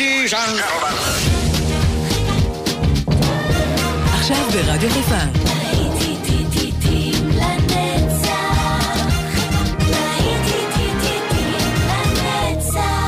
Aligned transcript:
Ladies 0.00 0.32
and 0.32 0.56
gentlemen. 0.58 0.94
עכשיו 4.14 4.44
ברדיו 4.52 4.90
חיפה. 4.90 5.16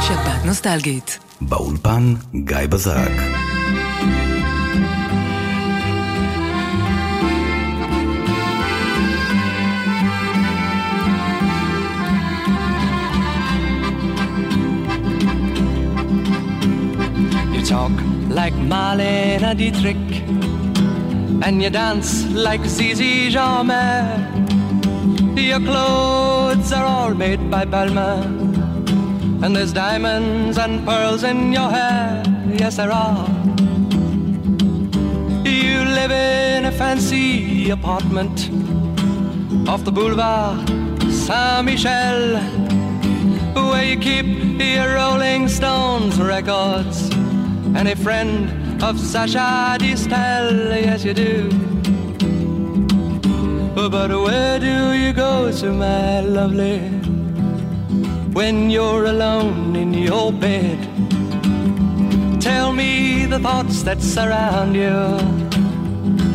שפעת 0.02 0.44
נוסטלגית. 0.44 1.18
באולפן 1.40 2.14
גיא 2.34 2.56
בזק. 2.68 3.41
Talk 17.72 17.92
like 18.28 18.52
Marlene 18.70 19.56
Dietrich, 19.56 20.04
and 21.44 21.62
you 21.62 21.70
dance 21.70 22.10
like 22.46 22.62
Zizi 22.66 23.30
Jeanmaire. 23.30 24.18
Your 25.50 25.60
clothes 25.60 26.70
are 26.70 26.84
all 26.84 27.14
made 27.14 27.50
by 27.50 27.64
Balmain, 27.64 28.32
and 29.42 29.56
there's 29.56 29.72
diamonds 29.72 30.58
and 30.58 30.84
pearls 30.84 31.24
in 31.24 31.50
your 31.50 31.70
hair. 31.70 32.22
Yes, 32.62 32.76
there 32.76 32.92
are. 32.92 33.26
You 35.46 35.78
live 35.98 36.10
in 36.10 36.66
a 36.66 36.72
fancy 36.72 37.70
apartment 37.70 38.50
off 39.66 39.82
the 39.84 39.92
boulevard 39.92 40.68
Saint 41.24 41.64
Michel, 41.64 42.36
where 43.54 43.84
you 43.90 43.98
keep 43.98 44.28
your 44.60 44.94
Rolling 44.96 45.48
Stones 45.48 46.20
records 46.20 47.11
and 47.74 47.88
a 47.88 47.96
friend 47.96 48.82
of 48.82 48.98
Sacha 48.98 49.76
Distel. 49.78 50.82
Yes, 50.84 51.04
you 51.04 51.14
do. 51.14 51.48
But 53.74 54.10
where 54.10 54.58
do 54.58 54.92
you 54.92 55.12
go 55.12 55.50
to, 55.50 55.72
my 55.72 56.20
lovely, 56.20 56.80
when 58.32 58.70
you're 58.70 59.06
alone 59.06 59.76
in 59.76 59.94
your 59.94 60.32
bed? 60.32 60.78
Tell 62.40 62.72
me 62.72 63.26
the 63.26 63.38
thoughts 63.38 63.82
that 63.82 64.02
surround 64.02 64.74
you. 64.76 65.18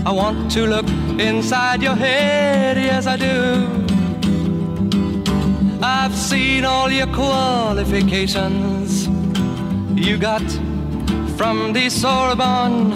I 0.05 0.11
want 0.11 0.51
to 0.51 0.65
look 0.65 0.87
inside 1.19 1.81
your 1.81 1.95
head, 1.95 2.77
yes, 2.77 3.07
I 3.07 3.17
do. 3.17 3.67
I've 5.81 6.15
seen 6.15 6.65
all 6.65 6.91
your 6.91 7.07
qualifications 7.07 9.07
you 9.95 10.17
got 10.17 10.43
from 11.37 11.71
the 11.71 11.87
Sorbonne 11.87 12.91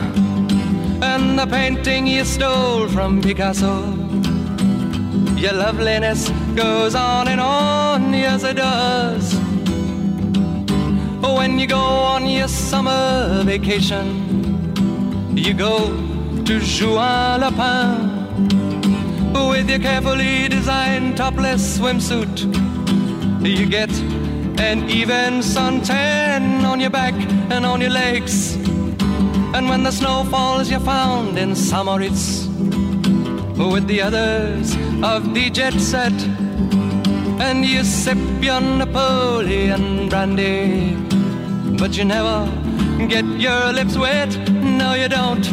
and 1.03 1.38
the 1.38 1.45
painting 1.45 2.08
you 2.08 2.25
stole 2.25 2.88
from 2.88 3.22
Picasso. 3.22 3.84
Your 5.36 5.53
loveliness 5.53 6.30
goes 6.56 6.95
on 6.95 7.28
and 7.28 7.39
on, 7.39 8.12
yes, 8.14 8.44
it 8.44 8.56
does. 8.56 9.36
When 11.22 11.59
you 11.59 11.67
go 11.67 11.78
on 11.78 12.25
your 12.28 12.47
summer 12.47 13.44
vacation, 13.44 14.08
you 15.38 15.53
go 15.53 15.95
to 16.44 16.59
Juan-les-Pins 16.59 18.12
with 19.34 19.69
your 19.69 19.80
carefully 19.80 20.47
designed 20.47 21.17
topless 21.17 21.78
swimsuit. 21.78 22.45
You 23.45 23.67
get 23.67 23.89
an 24.62 24.90
even 24.90 25.42
suntan 25.42 26.64
on 26.64 26.80
your 26.80 26.92
back 26.92 27.16
and 27.50 27.66
on 27.66 27.81
your 27.81 27.90
legs. 27.90 28.56
And 29.56 29.68
when 29.68 29.84
the 29.84 29.92
snow 29.92 30.23
falls, 30.26 30.70
you're 30.70 30.80
found 30.80 31.38
in 31.38 31.56
St. 31.56 31.84
Moritz 31.84 32.45
with 33.58 33.88
the 33.88 34.02
others 34.02 34.76
of 35.03 35.34
the 35.34 35.50
jet 35.50 35.74
set. 35.74 36.13
And 37.47 37.66
you 37.66 37.84
sip 37.84 38.19
your 38.40 38.62
Napoleon 38.62 40.09
brandy, 40.09 40.96
but 41.80 41.97
you 41.97 42.06
never 42.06 42.46
get 43.07 43.25
your 43.25 43.74
lips 43.74 43.97
wet. 43.97 44.31
No, 44.52 44.94
you 44.94 45.09
don't. 45.09 45.46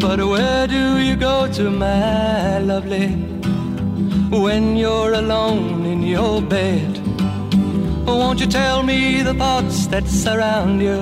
But 0.00 0.18
where 0.26 0.66
do 0.66 0.98
you 0.98 1.14
go 1.14 1.46
to, 1.52 1.70
my 1.70 2.58
lovely, 2.58 3.08
when 4.44 4.76
you're 4.76 5.14
alone 5.14 5.83
your 6.04 6.42
bed? 6.42 7.00
Won't 8.06 8.40
you 8.40 8.46
tell 8.46 8.82
me 8.82 9.22
the 9.22 9.34
thoughts 9.34 9.86
that 9.88 10.06
surround 10.06 10.80
you? 10.82 11.00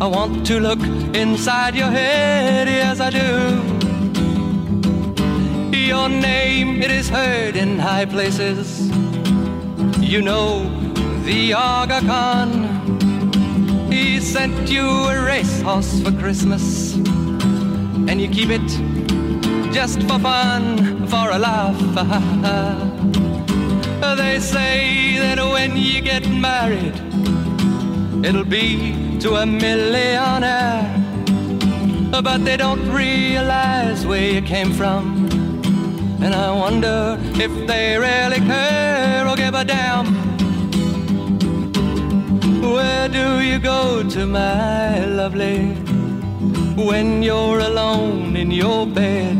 I 0.00 0.06
want 0.06 0.46
to 0.46 0.60
look 0.60 0.80
inside 1.14 1.74
your 1.74 1.90
head, 1.90 2.68
yes, 2.68 3.00
I 3.00 3.10
do. 3.10 3.76
Your 5.76 6.08
name, 6.08 6.82
it 6.82 6.90
is 6.90 7.08
heard 7.08 7.56
in 7.56 7.78
high 7.78 8.04
places. 8.04 8.90
You 10.00 10.20
know 10.20 10.64
the 11.24 11.54
Aga 11.54 12.00
Khan. 12.02 12.50
He 13.90 14.20
sent 14.20 14.68
you 14.68 14.86
a 14.86 15.24
racehorse 15.24 16.02
for 16.02 16.12
Christmas 16.12 16.96
and 18.08 18.20
you 18.20 18.28
keep 18.28 18.50
it 18.50 18.68
just 19.72 20.00
for 20.02 20.18
fun, 20.18 21.06
for 21.06 21.30
a 21.30 21.38
laugh. 21.38 23.02
they 24.14 24.38
say 24.38 25.18
that 25.18 25.38
when 25.38 25.76
you 25.76 26.00
get 26.00 26.28
married, 26.28 26.94
it'll 28.24 28.44
be 28.44 29.18
to 29.20 29.36
a 29.36 29.46
millionaire. 29.46 30.86
But 32.10 32.44
they 32.44 32.56
don't 32.56 32.88
realize 32.90 34.06
where 34.06 34.30
you 34.34 34.42
came 34.42 34.72
from. 34.72 35.26
And 36.22 36.34
I 36.34 36.50
wonder 36.52 37.18
if 37.34 37.52
they 37.66 37.98
really 37.98 38.40
care 38.46 39.26
or 39.26 39.34
give 39.36 39.54
a 39.54 39.64
damn. 39.64 40.06
Where 42.62 43.08
do 43.08 43.40
you 43.40 43.58
go 43.58 44.08
to, 44.08 44.26
my 44.26 45.04
lovely? 45.04 45.86
when 46.76 47.22
you're 47.22 47.60
alone 47.60 48.36
in 48.36 48.50
your 48.50 48.86
bed. 48.86 49.36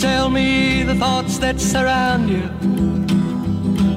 Tell 0.00 0.30
me 0.30 0.82
the 0.82 0.94
thoughts 0.94 1.38
that 1.38 1.60
surround 1.60 2.30
you. 2.30 2.75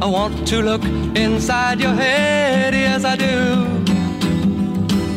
I 0.10 0.12
want 0.12 0.48
to 0.48 0.64
look 0.64 0.84
inside 1.16 1.80
your 1.80 1.94
head, 1.94 2.74
yes, 2.74 3.06
I 3.06 3.16
do. 3.16 3.64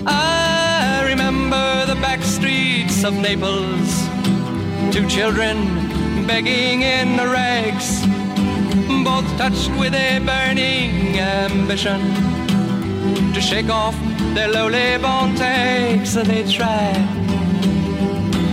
I 0.07 1.07
remember 1.09 1.87
the 1.87 1.95
back 1.95 2.23
streets 2.23 3.03
of 3.03 3.15
Naples, 3.15 3.91
two 4.93 5.09
children 5.09 5.57
begging 6.27 6.83
in 6.83 7.17
the 7.17 7.27
rags, 7.27 8.05
both 9.03 9.27
touched 9.39 9.71
with 9.81 9.95
a 9.95 10.19
burning 10.27 11.19
ambition 11.19 12.01
to 13.33 13.41
shake 13.41 13.71
off 13.71 13.97
their 14.35 14.49
lowly 14.49 14.99
born 14.99 15.35
takes 15.37 16.17
and 16.17 16.29
they 16.29 16.45
try. 16.53 16.93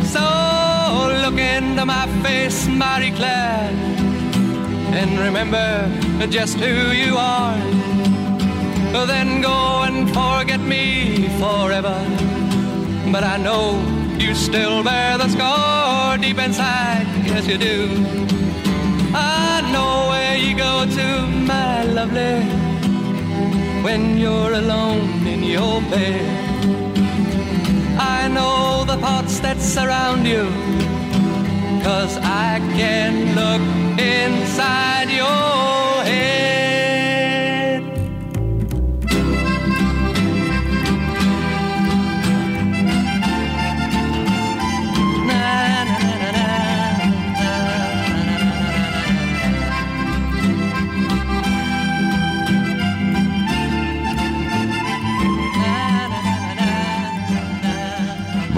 So 0.05 0.23
look 1.21 1.37
into 1.37 1.85
my 1.85 2.07
face, 2.23 2.65
Marie 2.65 3.11
Claire, 3.11 3.98
and 4.93 5.19
remember 5.19 6.27
just 6.27 6.57
who 6.57 6.91
you 6.91 7.15
are. 7.17 7.57
Then 9.07 9.41
go 9.41 9.83
and 9.83 10.07
forget 10.09 10.59
me 10.59 11.27
forever. 11.39 11.97
But 13.11 13.23
I 13.23 13.37
know 13.37 13.79
you 14.19 14.35
still 14.35 14.83
bear 14.83 15.17
the 15.17 15.29
scar 15.29 16.17
deep 16.17 16.37
inside, 16.37 17.07
yes 17.25 17.47
you 17.47 17.57
do. 17.57 17.87
I 19.13 19.61
know 19.73 20.09
where 20.11 20.37
you 20.37 20.55
go 20.55 20.85
to, 20.85 21.27
my 21.27 21.83
lovely 21.83 22.69
when 23.83 24.17
you're 24.17 24.53
alone 24.53 25.25
in 25.25 25.41
your 25.43 25.81
bed. 25.81 26.49
I 27.97 28.27
know 28.27 28.83
the 28.85 28.97
thoughts 28.97 29.39
that 29.39 29.57
surround 29.59 30.27
you, 30.27 30.43
cause 31.83 32.17
I 32.17 32.59
can 32.77 33.35
look 33.35 33.78
inside 33.97 35.09
your 35.09 36.03
head. 36.03 36.38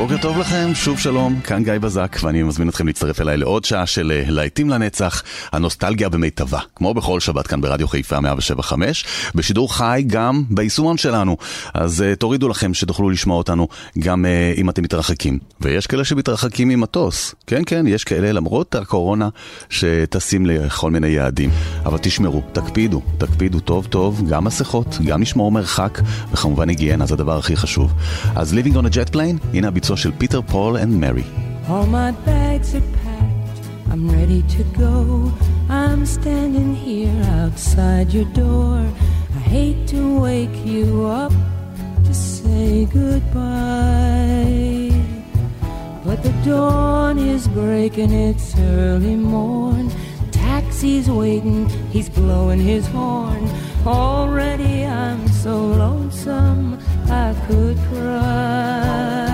בוקר 0.02 0.18
טוב 0.22 0.38
לכם, 0.38 0.70
שוב 0.74 1.00
שלום, 1.00 1.40
כאן 1.42 1.64
גיא 1.64 1.74
בזק, 1.78 2.18
ואני 2.24 2.44
מזמין 2.44 2.70
אתכם 2.70 2.88
להצטרף 2.88 3.22
אליי 3.22 3.38
לעוד 3.38 3.66
שעה 3.66 3.86
של 3.86 4.12
אה, 4.12 4.32
להיטים 4.32 4.70
לנצח, 4.70 5.24
הנוסטלגיה 5.52 6.10
במיטבה, 6.10 6.60
כמו 6.76 6.94
בכל 6.94 7.20
שבת 7.20 7.48
כאן 7.48 7.62
ברדיו 7.62 7.88
חיפה 7.88 8.20
175, 8.20 9.06
בשידור 9.36 9.74
חי 9.76 10.04
גם 10.08 10.44
ביישומון 10.50 10.98
שלנו, 10.98 11.38
אז 11.74 12.04
uh, 12.14 12.16
תורידו 12.16 12.50
לכם 12.50 12.74
שתוכלו 12.74 13.10
לשמוע 13.10 13.38
אותנו 13.38 13.68
גם 14.00 14.26
uh, 14.26 14.60
אם 14.60 14.70
אתם 14.70 14.84
מתרחקים. 14.84 15.40
ויש 15.62 15.88
כאלה 15.88 16.04
שמתרחקים 16.04 16.68
ממטוס, 16.68 17.36
כן 17.48 17.62
כן, 17.66 17.88
יש 17.88 18.04
כאלה 18.04 18.32
למרות 18.32 18.76
הקורונה 18.76 19.30
שטסים 19.70 20.46
לכל 20.46 20.92
מיני 20.92 21.08
יעדים, 21.08 21.50
אבל 21.86 21.98
תשמרו, 21.98 22.44
תקפידו, 22.54 23.02
תקפידו 23.18 23.60
טוב 23.60 23.86
טוב, 23.86 24.30
גם 24.30 24.44
מסכות, 24.44 24.98
גם 25.06 25.22
לשמור 25.22 25.52
מרחק, 25.52 26.00
וכמובן 26.32 26.70
היגיינה, 26.70 27.06
זה 27.06 27.14
הדבר 27.14 27.38
הכי 27.38 27.58
חשוב. 27.58 27.94
אז 28.36 28.54
Living 28.54 28.74
on 28.74 28.94
a 28.94 28.94
Jet 28.96 29.16
Plane, 29.16 29.48
הנה 29.54 29.68
הביצוע 29.68 29.91
של 29.97 30.13
פיטר 30.19 30.41
פול 30.43 30.77
and 30.77 31.01
מרי. 31.01 31.23
All 31.69 31.87
my 31.87 32.13
bags 32.27 32.75
are 32.79 32.89
packed, 33.03 33.59
I'm 33.91 34.05
ready 34.09 34.43
to 34.57 34.63
go. 34.79 34.93
I'm 35.69 36.07
standing 36.07 36.71
here 36.87 37.21
outside 37.41 38.09
your 38.17 38.29
door. 38.43 38.79
I 39.39 39.41
hate 39.55 39.83
to 39.95 40.21
wake 40.27 40.59
you 40.65 41.07
up 41.25 41.35
to 42.07 42.13
say 42.15 42.87
goodbye. 42.99 44.27
But 46.07 46.19
the 46.23 46.35
dawn 46.49 47.19
is 47.19 47.49
breaking, 47.49 48.13
it's 48.29 48.49
early 48.59 49.17
morn. 49.17 49.91
Taxi's 50.31 51.09
waiting, 51.11 51.69
he's 51.95 52.09
blowing 52.09 52.61
his 52.61 52.87
horn. 52.87 53.43
Already 53.85 54.85
I'm 54.85 55.23
so 55.45 55.55
lonesome 55.85 56.79
I 57.25 57.35
could 57.47 57.77
cry. 57.91 59.30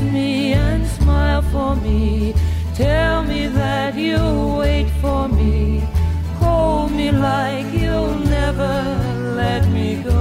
Me 0.00 0.52
and 0.52 0.86
smile 0.86 1.42
for 1.42 1.74
me. 1.76 2.32
Tell 2.74 3.24
me 3.24 3.48
that 3.48 3.96
you'll 3.96 4.56
wait 4.58 4.88
for 5.00 5.28
me. 5.28 5.82
Hold 6.38 6.92
me 6.92 7.10
like 7.10 7.66
you'll 7.72 8.14
never 8.14 8.84
let 9.34 9.66
me 9.68 10.02
go. 10.02 10.20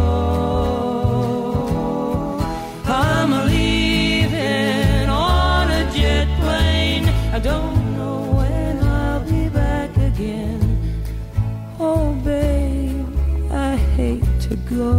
I'm 2.88 3.32
leaving 3.46 5.08
on 5.10 5.70
a 5.70 5.84
jet 5.94 6.28
plane. 6.42 7.08
I 7.32 7.40
don't 7.40 7.96
know 7.96 8.32
when 8.38 8.80
I'll 8.84 9.24
be 9.26 9.48
back 9.50 9.96
again. 9.96 10.60
Oh, 11.80 12.14
babe, 12.26 13.06
I 13.52 13.76
hate 13.96 14.26
to 14.42 14.56
go. 14.76 14.92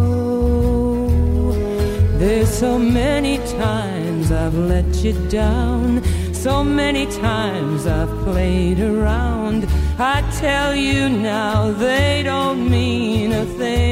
There's 2.19 2.49
so 2.49 2.79
many 2.79 3.39
times 3.39 3.88
I've 4.31 4.55
let 4.55 5.05
you 5.05 5.13
down. 5.29 6.03
So 6.33 6.63
many 6.63 7.07
times 7.07 7.87
I've 7.87 8.11
played 8.25 8.81
around. 8.81 9.67
I 9.99 10.23
tell 10.39 10.75
you 10.75 11.09
now, 11.09 11.73
they 11.73 12.23
don't 12.25 12.69
mean 12.71 13.33
a 13.33 13.45
thing. 13.45 13.89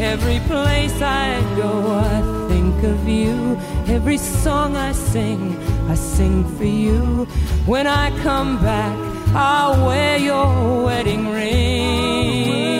Every 0.00 0.40
place 0.40 1.00
I 1.02 1.40
go, 1.56 1.92
I 1.92 2.22
think 2.48 2.82
of 2.84 3.08
you. 3.08 3.58
Every 3.86 4.18
song 4.18 4.76
I 4.76 4.92
sing, 4.92 5.56
I 5.88 5.94
sing 5.94 6.44
for 6.56 6.64
you. 6.64 7.26
When 7.66 7.86
I 7.86 8.10
come 8.22 8.58
back, 8.62 8.96
I'll 9.34 9.86
wear 9.86 10.18
your 10.18 10.84
wedding 10.84 11.28
ring. 11.28 12.79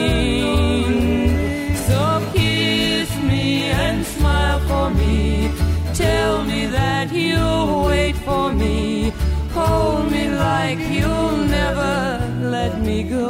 Tell 6.00 6.44
me 6.44 6.66
that 6.66 7.12
you'll 7.12 7.84
wait 7.84 8.16
for 8.16 8.52
me. 8.52 9.12
Hold 9.52 10.10
me 10.10 10.30
like 10.30 10.78
you'll 10.96 11.36
never 11.58 11.94
let 12.56 12.80
me 12.80 13.02
go. 13.02 13.26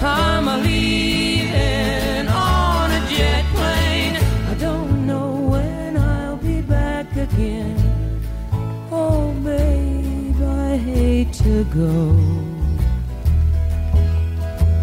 I'm 0.00 0.48
a 0.48 0.56
leaving 0.68 2.26
on 2.28 2.90
a 2.98 3.00
jet 3.14 3.44
plane. 3.54 4.16
I 4.52 4.54
don't 4.66 5.06
know 5.06 5.28
when 5.52 5.98
I'll 5.98 6.38
be 6.38 6.62
back 6.62 7.08
again. 7.16 7.76
Oh, 8.90 9.34
babe, 9.44 10.40
I 10.42 10.76
hate 10.78 11.32
to 11.44 11.64
go. 11.64 12.16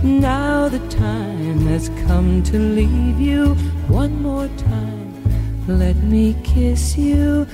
Now 0.03 0.69
the 0.69 0.83
time 0.89 1.65
has 1.67 1.89
come 2.05 2.43
to 2.43 2.59
leave 2.59 3.19
you 3.19 3.55
one 3.93 4.23
more 4.23 4.47
time. 4.57 5.13
Let 5.67 5.97
me 5.97 6.35
kiss 6.43 6.97
you, 6.97 7.45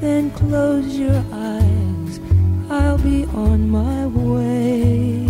then 0.00 0.30
close 0.30 0.96
your 0.96 1.20
eyes. 1.32 2.20
I'll 2.70 2.98
be 2.98 3.24
on 3.46 3.68
my 3.68 4.06
way. 4.06 5.26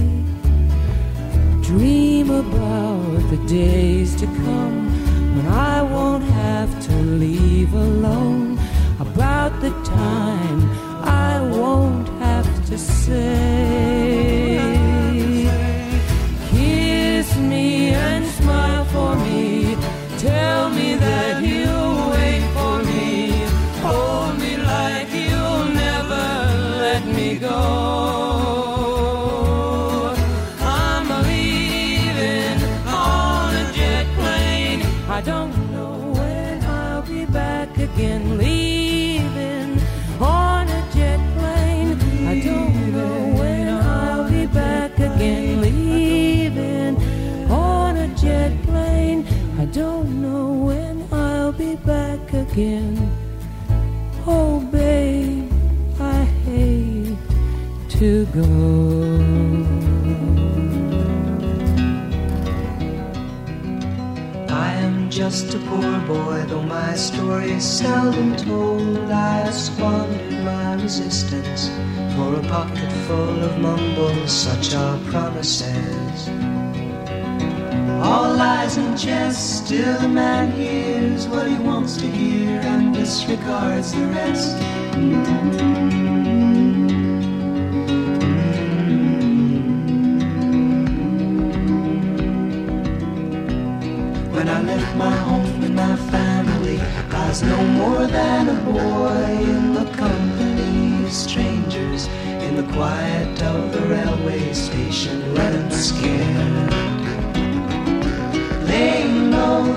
Dream 1.62 2.31
about 2.31 3.19
the 3.31 3.43
days 3.47 4.15
to 4.20 4.26
come 4.26 4.79
when 5.37 5.47
I 5.47 5.81
won't 5.81 6.25
have 6.25 6.71
to 6.87 6.94
leave 7.25 7.73
alone. 7.73 8.59
About 9.00 9.59
the 9.62 9.71
time 9.85 10.61
I 11.03 11.41
won't 11.41 12.09
have 12.21 12.49
to 12.67 12.76
say. 12.76 14.77
Again. 52.58 52.96
Oh, 54.26 54.60
babe, 54.72 55.50
I 56.00 56.25
hate 56.44 57.16
to 57.90 58.26
go. 58.26 58.49
I 64.49 64.73
am 64.73 65.09
just 65.09 65.54
a 65.54 65.59
poor 65.59 66.00
boy, 66.00 66.44
though 66.49 66.62
my 66.62 66.94
story 66.94 67.52
is 67.52 67.64
seldom 67.64 68.35
told. 68.37 69.11
I 69.11 69.44
have 69.44 69.54
squandered 69.54 70.44
my 70.44 70.75
resistance 70.83 71.68
for 72.16 72.35
a 72.35 72.42
pocket 72.49 72.92
full 73.06 73.44
of 73.44 73.59
mumbles, 73.59 74.33
such 74.33 74.75
are 74.75 74.99
promises. 75.11 76.28
All 78.00 78.33
lies 78.37 78.76
and 78.76 78.97
jest, 78.97 79.64
still 79.64 79.97
a 79.97 80.09
man 80.09 80.52
hears 80.52 81.26
what 81.26 81.49
he 81.49 81.57
wants 81.59 81.97
to 81.97 82.07
hear 82.07 82.61
and 82.61 82.95
disregards 82.95 83.93
the 83.93 84.07
rest. 84.07 84.57
When 94.33 94.49
I 94.49 94.62
left 94.62 94.97
my 94.97 95.11
home 95.11 95.64
and 95.64 95.75
my 95.75 95.97
family, 95.97 96.81
I 96.81 97.28
was 97.28 97.43
no 97.43 97.64
more 97.67 98.07
than 98.07 98.49
a 98.49 98.61
boy 98.73 99.43
in 99.43 99.75
the 99.75 99.90
company 99.97 101.05
of 101.05 101.12
strangers 101.12 102.07
in 102.47 102.55
the 102.55 102.73
quiet 102.73 103.43
of 103.43 103.73
the 103.73 103.81
railway 103.87 104.52
station, 104.52 105.35
running 105.35 105.71
scared. 105.73 106.77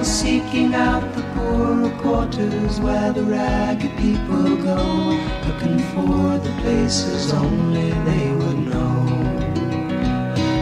Seeking 0.04 0.74
out 0.74 1.14
the 1.16 1.22
poorer 1.34 1.90
quarters 2.02 2.80
where 2.80 3.12
the 3.14 3.24
ragged 3.24 3.96
people 3.98 4.56
go, 4.58 5.20
looking 5.48 5.80
for 5.92 6.38
the 6.40 6.54
places 6.62 7.34
only 7.34 7.92
they 8.08 8.32
would 8.40 8.60
know. 8.70 9.06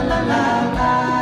la 0.03 0.21
la 0.21 1.22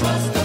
My 0.00 0.37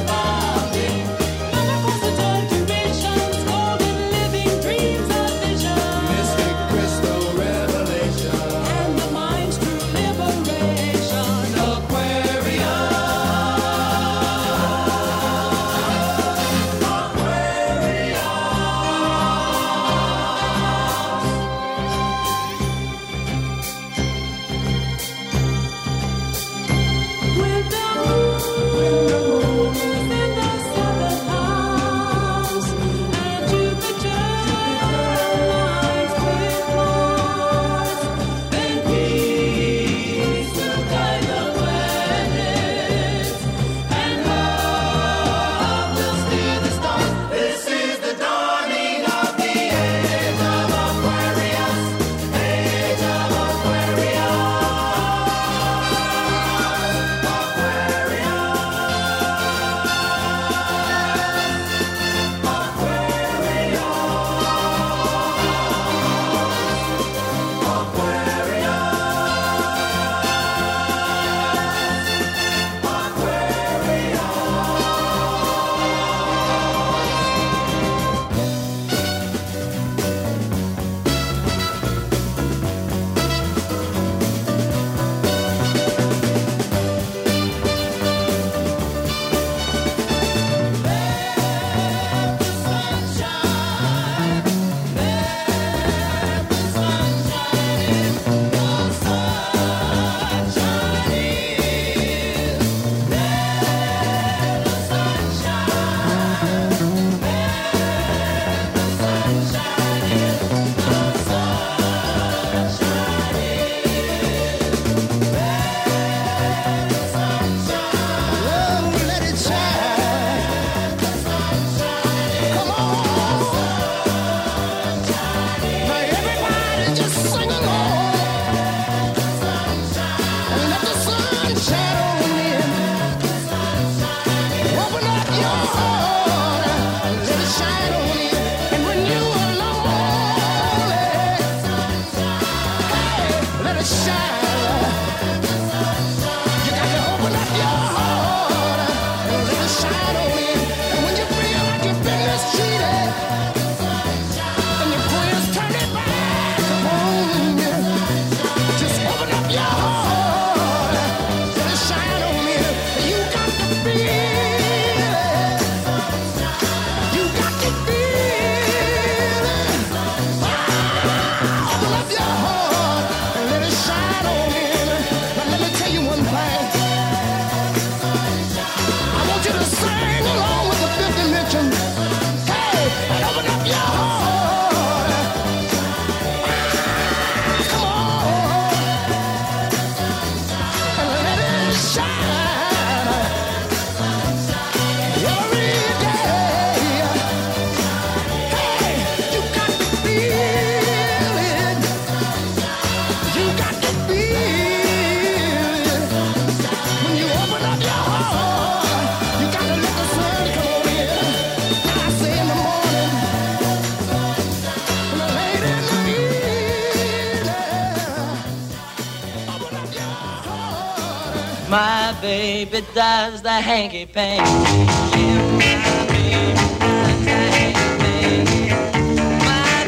baby 222.23 222.81
does 222.95 223.41
the 223.41 223.49
hanky 223.49 224.05
panky. 224.05 224.45
My 224.45 224.51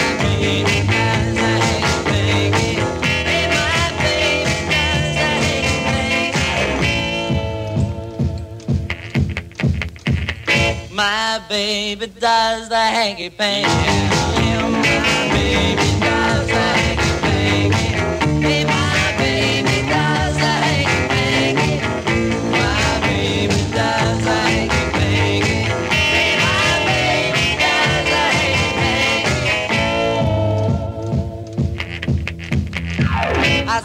panky. 10.39 10.93
My 10.93 11.41
baby 11.49 12.05
does 12.19 12.69
the 12.69 12.75
hanky 12.75 13.31
panky. 13.31 14.06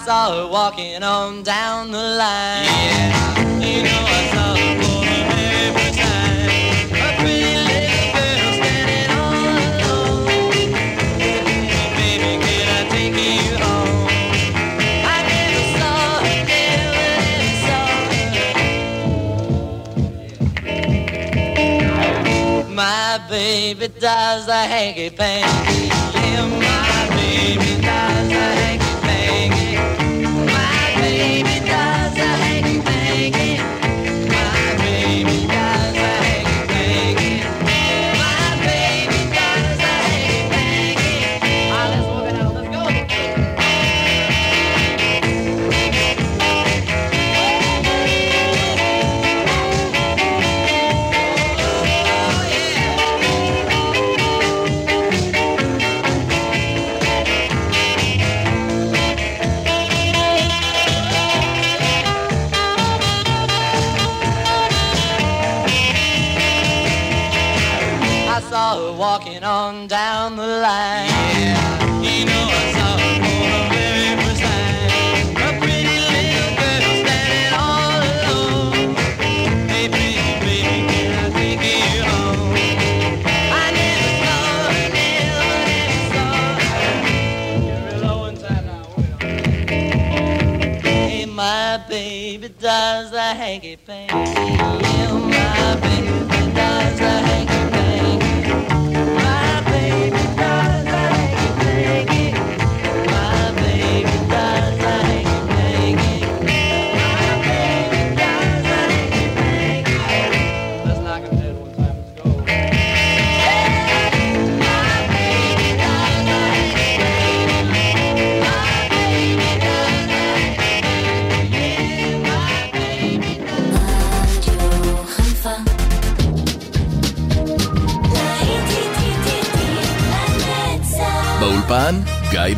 Saw 0.04 0.32
her 0.34 0.46
walking 0.48 1.02
on 1.02 1.42
down 1.44 1.90
the 1.92 1.98
line. 1.98 2.64
Yeah, 2.64 3.38
you 3.60 3.82
know 3.84 4.04
I 4.04 4.22
saw 4.32 4.56
her 4.56 4.74
for 4.82 5.00
the 5.06 5.20
very 5.30 5.70
first 5.76 5.98
time. 5.98 6.50
A 6.90 7.08
pretty 7.20 7.54
little 7.70 8.06
girl 8.14 8.50
standing 8.58 9.10
all 9.14 9.56
alone. 9.68 10.26
Baby, 11.96 12.32
can 12.44 12.66
I 12.78 12.80
take 12.90 13.14
you 13.14 13.54
home? 13.62 14.10
I 15.06 15.18
never 15.30 15.64
saw 15.78 15.96
her, 16.26 16.40
never, 16.50 17.06
never 17.22 17.54
saw 17.66 17.86
her. 22.66 22.74
My 22.74 23.08
baby 23.30 23.86
does 24.00 24.46
the 24.46 24.52
hanky 24.72 25.08
panky. 25.10 25.81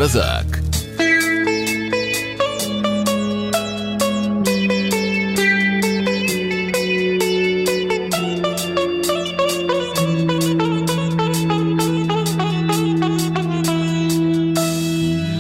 בזק. 0.04 0.46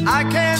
I 0.07 0.23
can't 0.31 0.52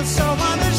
you 0.00 0.06
so 0.06 0.24
wonderful. 0.24 0.69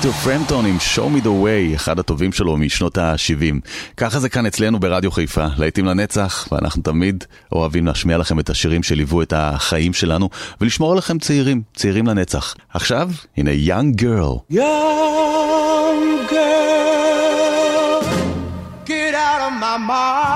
פיטר 0.00 0.12
פרמפטון 0.12 0.66
עם 0.66 0.76
Show 0.94 0.98
Me 0.98 1.24
The 1.24 1.26
Way, 1.26 1.76
אחד 1.76 1.98
הטובים 1.98 2.32
שלו 2.32 2.56
משנות 2.56 2.98
ה-70. 2.98 3.54
ככה 3.96 4.20
זה 4.20 4.28
כאן 4.28 4.46
אצלנו 4.46 4.80
ברדיו 4.80 5.10
חיפה, 5.10 5.46
לעיתים 5.56 5.86
לנצח, 5.86 6.48
ואנחנו 6.52 6.82
תמיד 6.82 7.24
אוהבים 7.52 7.86
להשמיע 7.86 8.18
לכם 8.18 8.40
את 8.40 8.50
השירים 8.50 8.82
שליוו 8.82 9.22
את 9.22 9.32
החיים 9.36 9.92
שלנו, 9.92 10.28
ולשמור 10.60 10.92
עליכם 10.92 11.18
צעירים, 11.18 11.62
צעירים 11.74 12.06
לנצח. 12.06 12.54
עכשיו, 12.74 13.10
הנה 13.36 13.50
Young 13.50 14.00
Girl. 14.00 14.54
Young 14.54 16.30
girl, 16.30 18.02
get 18.86 19.14
out 19.14 19.40
of 19.48 19.52
my 19.60 19.76
mind. 19.88 20.27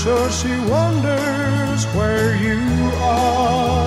so 0.07 0.29
she 0.29 0.57
wonders 0.71 1.83
where 1.87 2.33
you 2.37 2.61
are. 3.01 3.86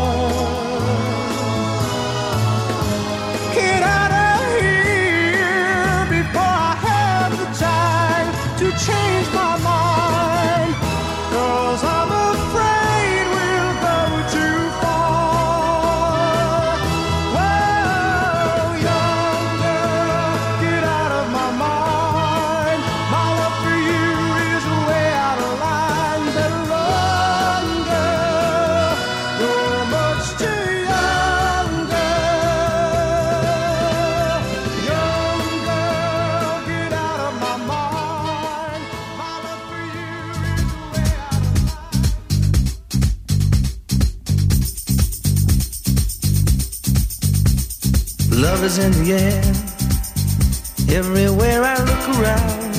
Everywhere 50.89 51.65
I 51.65 51.77
look 51.83 52.09
around, 52.15 52.75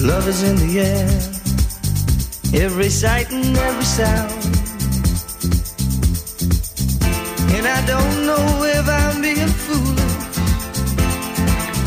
love 0.00 0.26
is 0.26 0.42
in 0.42 0.56
the 0.56 0.80
air. 0.80 1.08
Every 2.64 2.88
sight 2.88 3.30
and 3.30 3.54
every 3.58 3.84
sound. 3.84 4.32
And 7.56 7.66
I 7.66 7.84
don't 7.84 8.24
know 8.24 8.64
if 8.64 8.88
I'm 8.88 9.20
being 9.20 9.52
foolish. 9.66 10.32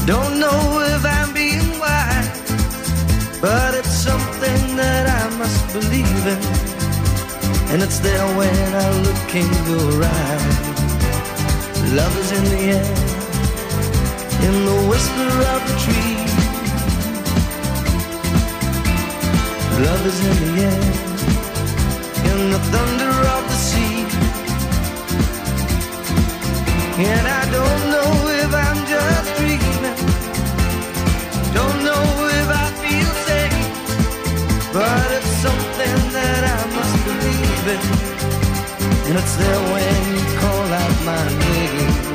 Don't 0.05 0.39
know 0.39 0.85
if 0.93 1.03
I'm 1.03 1.33
being 1.33 1.79
wise. 1.79 3.41
But 3.41 3.73
it's 3.73 3.89
something 3.89 4.75
that 4.75 5.09
I 5.09 5.35
must 5.39 5.73
believe 5.73 6.27
in. 6.27 6.43
And 7.73 7.81
it's 7.81 7.97
there 7.99 8.27
when 8.37 8.75
I 8.75 8.89
look 9.01 9.33
in 9.33 9.49
your 9.67 9.99
around. 9.99 10.70
Love 11.93 12.17
is 12.19 12.31
in 12.31 12.43
the 12.45 12.61
air, 12.71 12.85
in 14.47 14.65
the 14.65 14.77
whisper 14.89 15.31
of 15.53 15.61
the 15.67 15.75
tree. 15.83 16.15
Love 19.83 20.05
is 20.05 20.19
in 20.29 20.37
the 20.45 20.61
air, 20.69 20.83
in 22.31 22.39
the 22.53 22.59
thunder 22.71 23.13
of 23.35 23.43
the 23.51 23.57
sea. 23.67 24.05
And 27.03 27.27
I 27.27 27.43
don't 27.57 27.83
know 27.93 28.11
if 28.39 28.51
I'm 28.55 28.79
just 28.87 29.29
dreaming. 29.35 29.97
Don't 31.53 31.83
know 31.83 32.05
if 32.39 32.47
I 32.63 32.67
feel 32.83 33.11
safe. 33.27 33.67
But 34.71 35.11
it's 35.11 35.33
something 35.45 35.99
that 36.13 36.41
I 36.55 36.59
must 36.73 36.95
believe 37.03 37.67
in. 37.75 38.40
And 39.11 39.19
it's 39.19 39.35
there 39.35 39.59
when 39.73 40.15
you 40.15 40.39
call 40.39 40.67
out 40.71 41.03
my 41.03 41.37
name. 41.37 42.10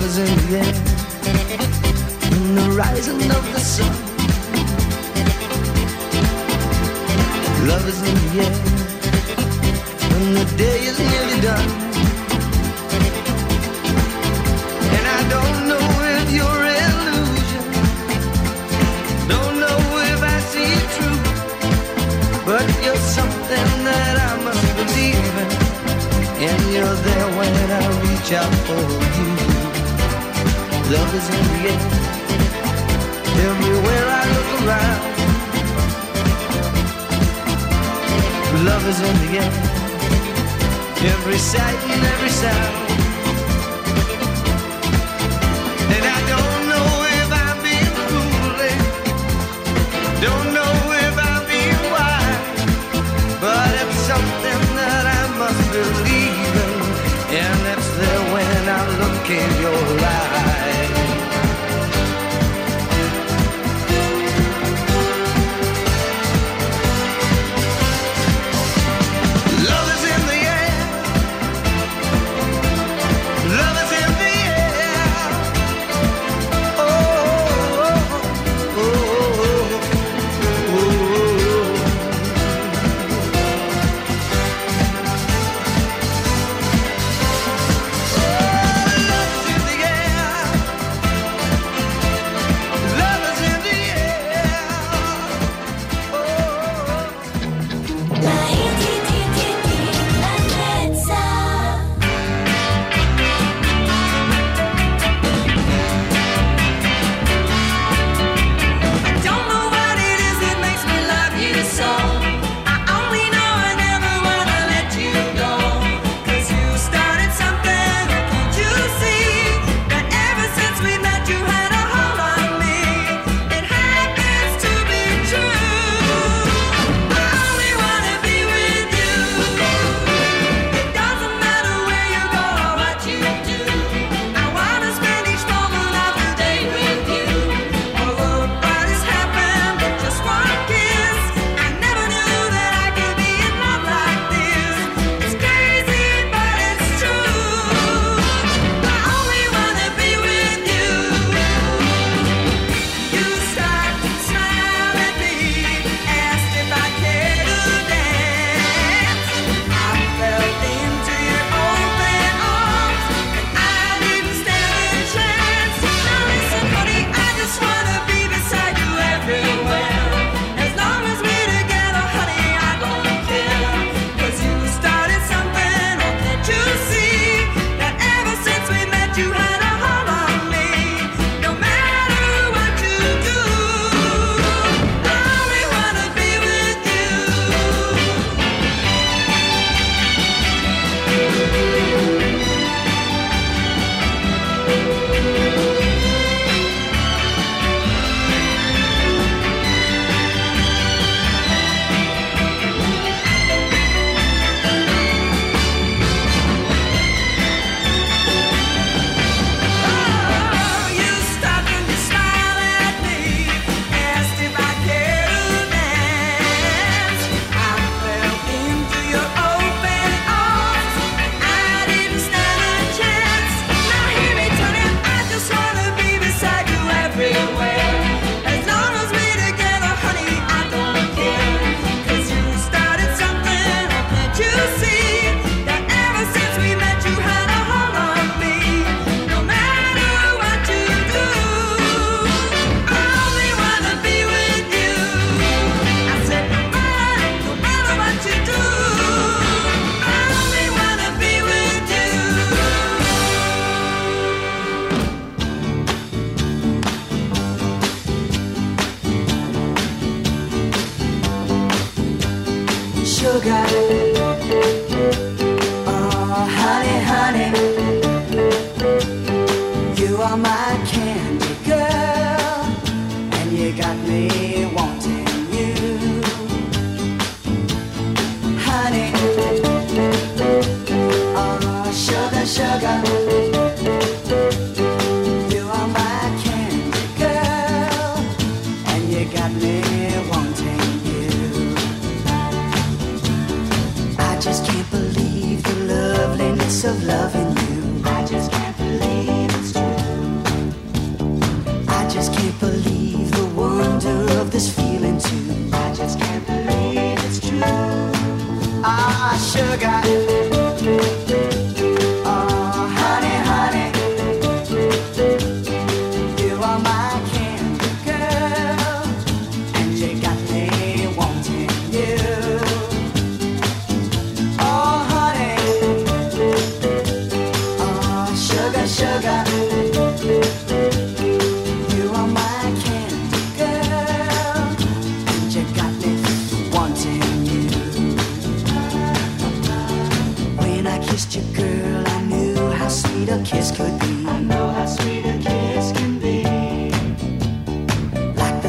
Love 0.00 0.08
is 0.08 0.18
in 0.18 0.32
the 0.38 0.56
air, 0.56 0.74
in 2.32 2.54
the 2.54 2.66
rising 2.74 3.20
of 3.36 3.44
the 3.52 3.60
sun. 3.60 3.94
Love 7.68 7.86
is 7.86 8.00
in 8.08 8.14
the 8.24 8.30
air, 8.40 8.54
when 10.10 10.26
the 10.38 10.46
day 10.56 10.78
is 10.90 10.98
nearly 10.98 11.40
done. 11.42 11.68
And 14.96 15.04
I 15.18 15.20
don't 15.34 15.58
know 15.68 15.86
if 16.16 16.26
you're 16.32 16.64
illusion, 16.80 17.64
don't 19.28 19.56
know 19.60 19.80
if 20.12 20.20
I 20.22 20.40
see 20.50 20.70
it 20.80 20.88
true, 20.96 21.20
but 22.46 22.64
you're 22.82 23.04
something 23.18 23.68
that 23.84 24.14
I 24.16 24.32
must 24.46 24.66
believe 24.80 25.34
in, 25.44 25.50
and 26.48 26.60
you're 26.72 26.98
there 27.06 27.28
when 27.36 27.70
I 27.70 27.84
reach 28.00 28.32
out 28.32 28.54
for. 28.66 28.99
Love 30.90 31.14
is 31.14 31.28
in 31.28 31.44
the 31.52 31.68
air, 31.70 31.82
everywhere 33.48 34.06
I 34.08 34.22
look 34.34 34.50
around. 34.60 35.02
Love 38.64 38.84
is 38.88 39.00
in 39.00 39.16
the 39.24 39.38
air, 39.38 39.52
every 41.12 41.38
sight 41.38 41.80
and 41.92 42.02
every 42.06 42.30
sound. 42.30 42.99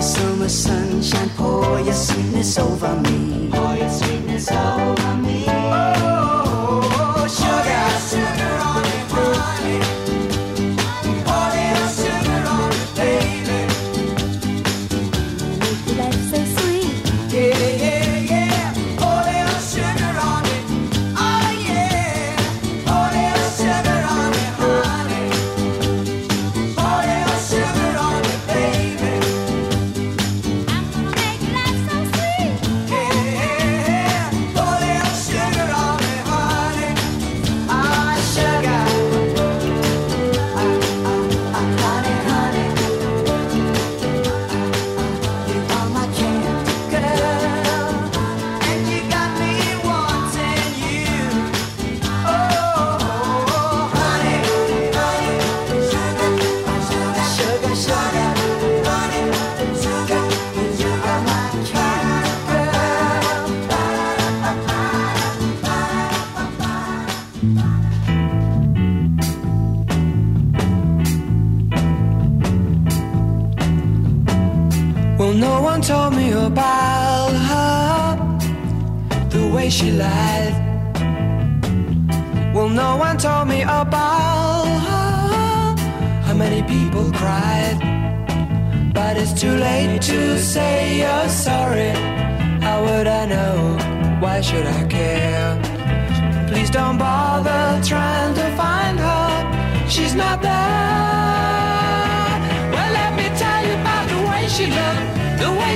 the 0.01 0.07
summer 0.07 0.49
sunshine, 0.49 1.29
pour 1.37 1.79
your 1.79 1.93
sweetness 1.93 2.57
over 2.57 2.95
me. 3.01 3.49
Pour 3.51 3.75
your 3.75 3.89
sweetness 3.89 4.49
over 4.51 5.15
me. 5.17 5.90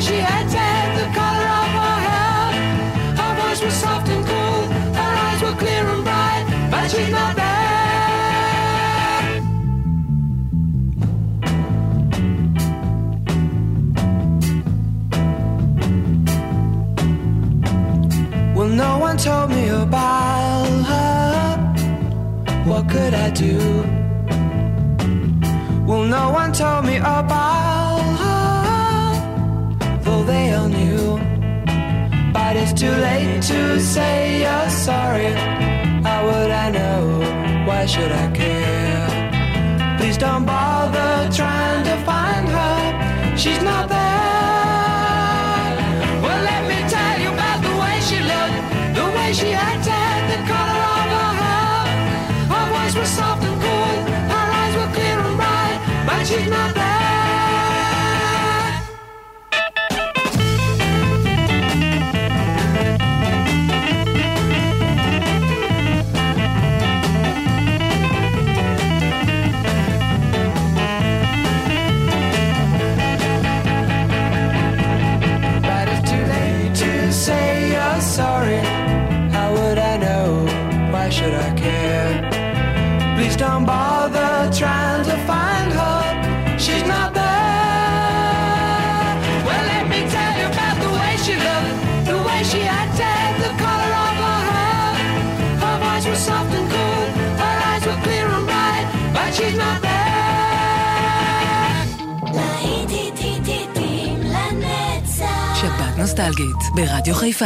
she 0.02 0.16
had 0.16 0.50
said 0.50 0.88
the 1.00 1.08
color 1.16 1.48
of 1.62 1.70
her 1.80 1.98
hair. 2.08 2.52
Her 3.16 3.34
voice 3.42 3.62
was 3.64 3.74
soft 3.74 4.10
and 4.10 4.26
cool, 4.26 4.62
her 5.00 5.14
eyes 5.26 5.42
were 5.42 5.56
clear 5.56 5.88
and 5.88 6.04
bright, 6.04 6.46
but 6.70 6.92
she's 6.92 7.10
not 7.10 7.36
bad. 7.36 7.56
Well, 18.56 18.68
no 18.68 18.98
one 18.98 19.18
told 19.18 19.50
me 19.52 19.70
about 19.70 20.68
her. 20.92 21.58
What 22.66 22.90
could 22.90 23.14
I 23.14 23.30
do? 23.30 23.58
Well, 25.88 26.04
no 26.04 26.32
one 26.32 26.52
told 26.52 26.86
me 26.86 26.98
about 26.98 27.65
too 32.76 32.92
late 32.92 33.42
to 33.42 33.80
say 33.80 34.42
you're 34.42 34.70
sorry. 34.70 35.32
How 36.04 36.26
would 36.26 36.52
I 36.52 36.70
know? 36.72 37.66
Why 37.66 37.86
should 37.86 38.12
I 38.12 38.30
care? 38.32 39.98
Please 39.98 40.18
don't 40.18 40.46
bother 40.46 41.30
trying 41.32 41.86
to 41.86 41.96
find 42.04 42.50
her. 42.50 43.38
She's 43.38 43.64
not 43.64 43.88
there. 43.88 44.06
Well, 46.24 46.42
let 46.52 46.62
me 46.68 46.80
tell 46.90 47.16
you 47.24 47.30
about 47.30 47.60
the 47.64 47.74
way 47.82 47.96
she 48.08 48.20
looked, 48.32 48.60
the 49.00 49.06
way 49.16 49.32
she 49.32 49.50
acted, 49.54 50.20
the 50.32 50.40
color 50.52 50.82
of 51.00 51.08
her 51.16 51.32
hair. 51.42 51.80
Her 52.52 52.66
voice 52.76 52.96
was 53.00 53.08
soft 53.08 53.44
and 53.44 53.58
cool, 53.64 53.96
her 54.36 54.48
eyes 54.60 54.76
were 54.76 54.92
clear 54.98 55.18
and 55.28 55.38
bright, 55.38 55.80
but 56.08 56.28
she's 56.28 56.50
not 56.50 56.75
נוסטלגית, 106.18 106.56
ברדיו 106.76 107.16
חיפה. 107.16 107.46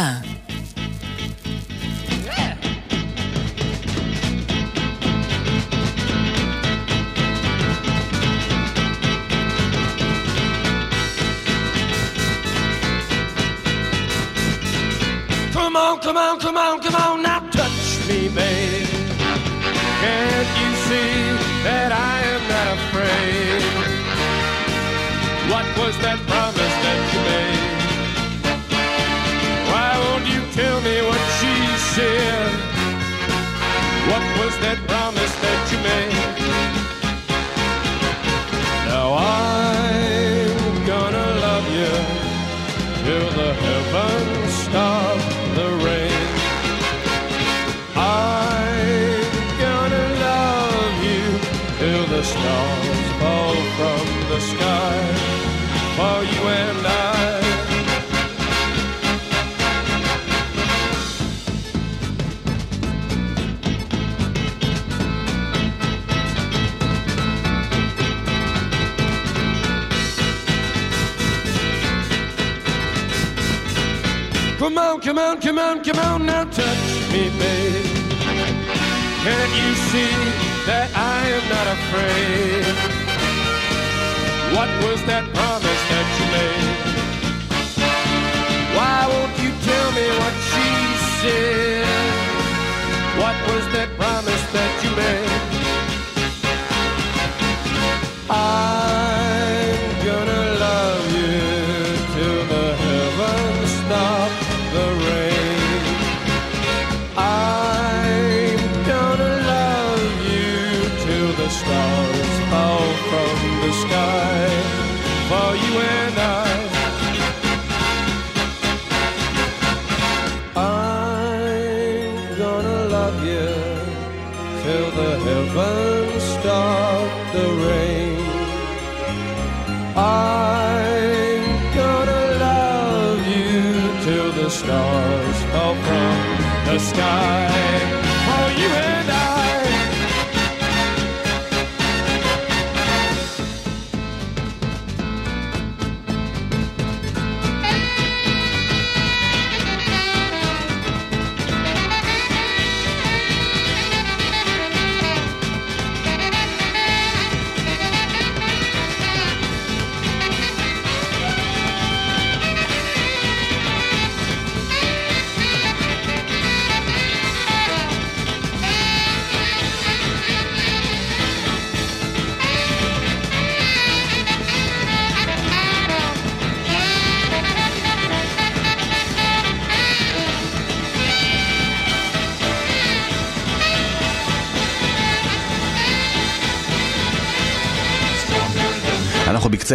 Come 15.54 15.76
on, 15.76 16.00
come 16.02 16.18
on, 16.18 16.40
come 16.40 16.58
on, 16.58 16.80
come 16.84 16.96
on, 16.96 17.24
now 17.24 17.40
touch 17.58 17.84
me, 18.08 18.20
babe. 18.38 18.88
Can't 20.02 20.52
you 20.62 20.72
see 20.88 21.14
that 21.66 21.90
I 22.12 22.16
am 22.34 22.44
not 22.54 22.68
afraid? 22.78 23.62
What 25.52 25.68
was 25.80 25.96
that 26.06 26.20
problem? 26.28 26.49
Promise 34.88 35.36
that 35.42 35.72
you 35.72 35.78
made? 35.84 36.19
Come 75.02 75.18
on, 75.18 75.40
come 75.40 75.58
on, 75.60 75.84
come 75.84 76.00
on, 76.00 76.26
now 76.26 76.44
touch 76.44 77.12
me, 77.12 77.30
babe. 77.40 77.86
Can't 79.24 79.54
you 79.62 79.76
see 79.92 80.16
that 80.66 80.90
I 80.96 81.20
am 81.38 81.46
not 81.56 81.68
afraid? 81.78 82.76
What 84.56 84.70
was 84.84 85.00
that 85.06 85.26
promise 85.34 85.84
that 85.92 86.08
you 86.18 86.26
made? 86.36 86.78
Why 88.76 89.08
won't 89.12 89.36
you 89.44 89.52
tell 89.70 89.90
me 89.92 90.08
what 90.22 90.36
she 90.50 90.68
said? 91.22 91.86
What 93.22 93.36
was 93.52 93.66
that 93.76 93.90
promise 93.98 94.44
that 94.52 94.84
you 94.84 94.92
made? 94.96 95.59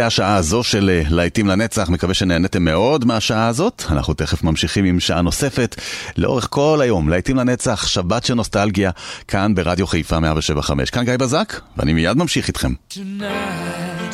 השעה 0.05 0.35
הזו 0.35 0.63
של 0.63 0.89
אה, 0.89 1.01
להיטים 1.09 1.47
לנצח, 1.47 1.89
מקווה 1.89 2.13
שנהניתם 2.13 2.63
מאוד 2.63 3.05
מהשעה 3.05 3.47
הזאת. 3.47 3.83
אנחנו 3.89 4.13
תכף 4.13 4.43
ממשיכים 4.43 4.85
עם 4.85 4.99
שעה 4.99 5.21
נוספת 5.21 5.75
לאורך 6.17 6.47
כל 6.49 6.79
היום. 6.81 7.09
להיטים 7.09 7.37
לנצח, 7.37 7.87
שבת 7.87 8.25
של 8.25 8.33
נוסטלגיה, 8.33 8.91
כאן 9.27 9.55
ברדיו 9.55 9.87
חיפה 9.87 10.19
175. 10.19 10.89
כאן 10.89 11.05
גיא 11.05 11.17
בזק, 11.17 11.59
ואני 11.77 11.93
מיד 11.93 12.17
ממשיך 12.17 12.47
איתכם. 12.47 12.73
Tonight 12.91 14.05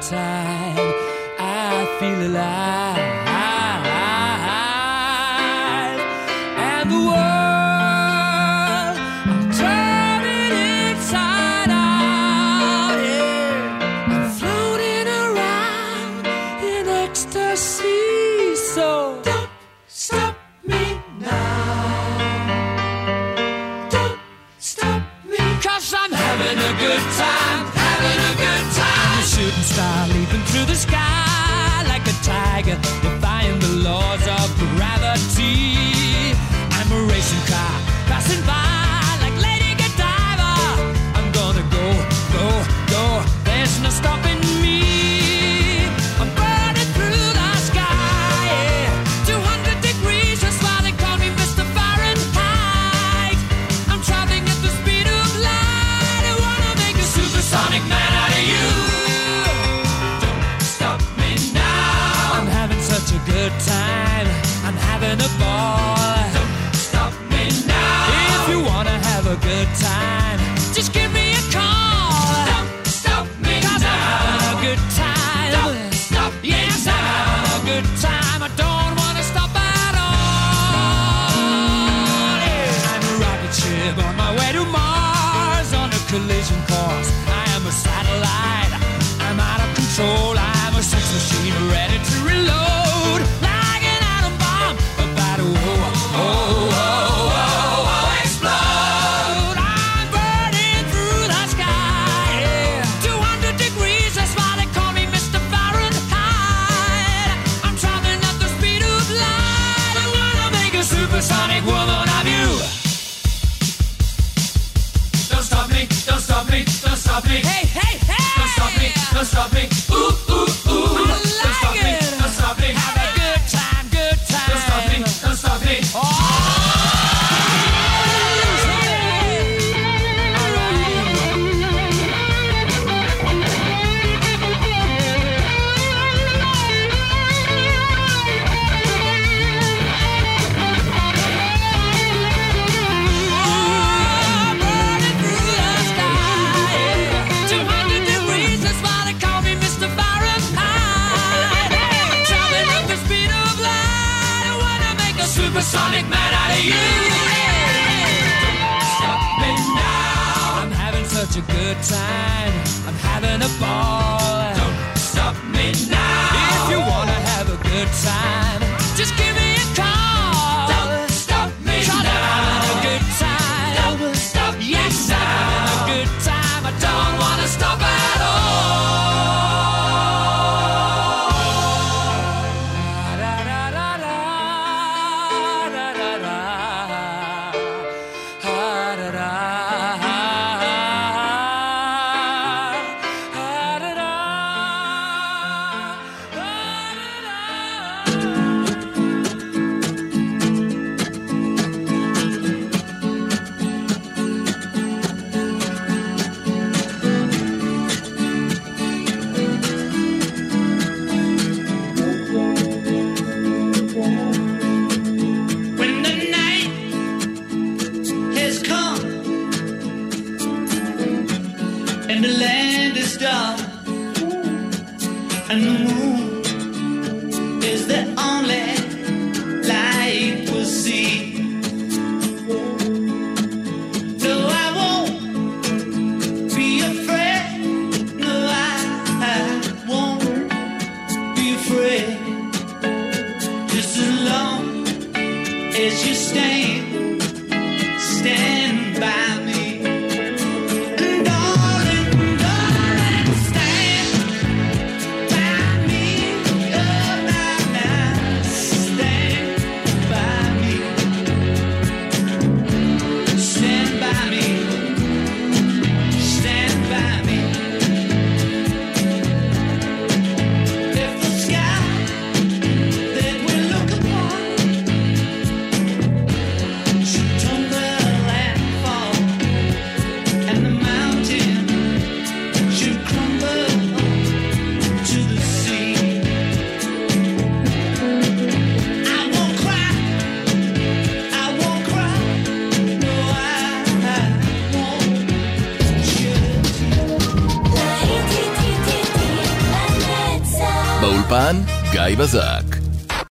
time. 0.00 0.92
I 1.38 1.96
feel 1.98 2.26
alive. 2.26 3.29